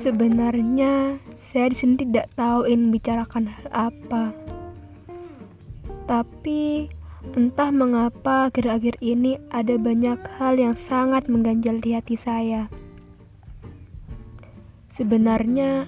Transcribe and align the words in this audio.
Sebenarnya 0.00 1.20
saya 1.52 1.68
di 1.68 1.76
sini 1.76 1.94
tidak 2.00 2.32
tahu 2.32 2.64
ingin 2.64 2.88
membicarakan 2.88 3.52
hal 3.52 3.66
apa. 3.68 4.32
Tapi 6.08 6.88
entah 7.36 7.68
mengapa 7.68 8.48
akhir-akhir 8.48 8.96
ini 9.04 9.36
ada 9.52 9.76
banyak 9.76 10.16
hal 10.40 10.56
yang 10.56 10.72
sangat 10.72 11.28
mengganjal 11.28 11.84
di 11.84 11.92
hati 11.92 12.16
saya. 12.16 12.72
Sebenarnya 14.88 15.84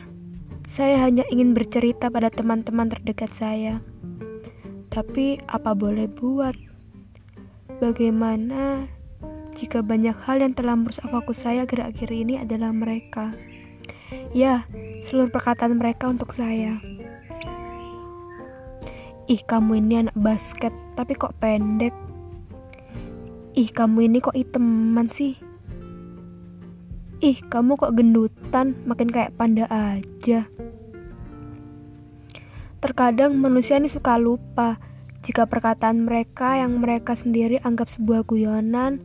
saya 0.69 1.09
hanya 1.09 1.25
ingin 1.33 1.57
bercerita 1.57 2.13
pada 2.13 2.29
teman-teman 2.29 2.93
terdekat 2.93 3.33
saya. 3.33 3.81
Tapi 4.93 5.41
apa 5.49 5.73
boleh 5.73 6.05
buat? 6.13 6.53
Bagaimana 7.81 8.85
jika 9.57 9.81
banyak 9.81 10.21
hal 10.29 10.45
yang 10.45 10.53
telah 10.53 10.77
merusak 10.77 11.09
fokus 11.09 11.49
saya 11.49 11.65
akhir-akhir 11.65 12.13
ini 12.13 12.37
adalah 12.45 12.77
mereka? 12.77 13.33
Ya, 14.33 14.65
seluruh 15.05 15.29
perkataan 15.29 15.77
mereka 15.77 16.09
untuk 16.09 16.33
saya. 16.33 16.81
Ih, 19.31 19.43
kamu 19.45 19.79
ini 19.85 20.07
anak 20.09 20.17
basket, 20.19 20.75
tapi 20.99 21.15
kok 21.15 21.37
pendek. 21.39 21.95
Ih, 23.55 23.71
kamu 23.71 24.09
ini 24.09 24.19
kok 24.19 24.35
iteman 24.35 25.09
sih. 25.13 25.39
Ih, 27.23 27.39
kamu 27.47 27.79
kok 27.79 27.95
gendutan, 27.95 28.75
makin 28.83 29.09
kayak 29.13 29.37
panda 29.39 29.71
aja. 29.71 30.49
Terkadang 32.83 33.39
manusia 33.39 33.79
ini 33.79 33.87
suka 33.87 34.19
lupa 34.19 34.83
jika 35.23 35.47
perkataan 35.47 36.03
mereka 36.03 36.59
yang 36.59 36.83
mereka 36.83 37.15
sendiri 37.15 37.63
anggap 37.63 37.87
sebuah 37.87 38.27
guyonan 38.27 38.99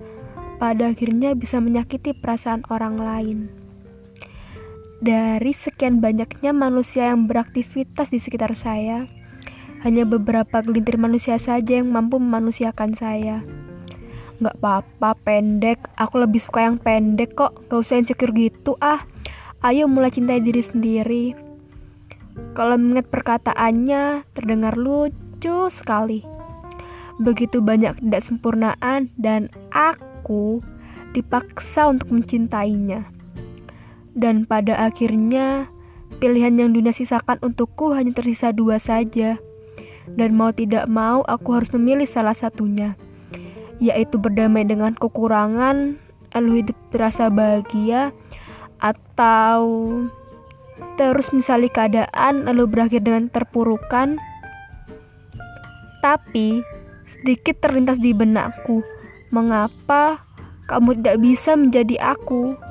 pada 0.57 0.89
akhirnya 0.89 1.37
bisa 1.37 1.61
menyakiti 1.61 2.17
perasaan 2.17 2.65
orang 2.73 2.97
lain. 2.97 3.56
Dari 4.97 5.53
sekian 5.53 6.01
banyaknya 6.01 6.57
manusia 6.57 7.13
yang 7.13 7.29
beraktivitas 7.29 8.09
di 8.09 8.17
sekitar 8.17 8.57
saya, 8.57 9.05
hanya 9.85 10.09
beberapa 10.09 10.65
gelintir 10.65 10.97
manusia 10.97 11.37
saja 11.37 11.77
yang 11.77 11.93
mampu 11.93 12.17
memanusiakan 12.17 12.97
saya. 12.97 13.45
Gak 14.41 14.57
apa-apa 14.57 15.13
pendek, 15.21 15.85
aku 16.01 16.25
lebih 16.25 16.41
suka 16.41 16.65
yang 16.65 16.81
pendek 16.81 17.37
kok, 17.37 17.53
gak 17.69 17.77
usah 17.77 18.01
insecure 18.01 18.33
gitu 18.33 18.73
ah. 18.81 19.05
Ayo 19.61 19.85
mulai 19.85 20.09
cintai 20.09 20.41
diri 20.41 20.65
sendiri. 20.65 21.25
Kalau 22.57 22.77
mengingat 22.77 23.09
perkataannya, 23.09 24.25
terdengar 24.33 24.77
lucu 24.77 25.69
sekali. 25.73 26.25
Begitu 27.17 27.61
banyak 27.61 28.01
tidak 28.01 28.21
sempurnaan 28.25 29.09
dan 29.17 29.49
aku 29.73 30.61
dipaksa 31.17 31.89
untuk 31.89 32.13
mencintainya. 32.13 33.16
Dan 34.17 34.49
pada 34.49 34.73
akhirnya, 34.81 35.69
pilihan 36.17 36.57
yang 36.57 36.73
dunia 36.73 36.89
sisakan 36.89 37.37
untukku 37.45 37.93
hanya 37.93 38.17
tersisa 38.17 38.49
dua 38.49 38.81
saja. 38.81 39.37
Dan 40.09 40.33
mau 40.33 40.49
tidak 40.49 40.89
mau, 40.89 41.21
aku 41.29 41.53
harus 41.53 41.69
memilih 41.69 42.09
salah 42.09 42.33
satunya, 42.33 42.97
yaitu 43.77 44.17
berdamai 44.17 44.65
dengan 44.65 44.97
kekurangan, 44.97 46.01
lalu 46.33 46.65
hidup 46.65 46.77
terasa 46.89 47.29
bahagia, 47.29 48.09
atau 48.81 49.61
terus 50.97 51.29
misalnya 51.29 51.69
keadaan 51.69 52.49
lalu 52.49 52.65
berakhir 52.65 53.05
dengan 53.05 53.29
terpurukan. 53.29 54.17
Tapi 56.01 56.65
sedikit 57.05 57.61
terlintas 57.61 58.01
di 58.01 58.17
benakku, 58.17 58.81
mengapa 59.29 60.23
kamu 60.71 61.03
tidak 61.03 61.17
bisa 61.21 61.51
menjadi 61.53 62.15
aku? 62.15 62.66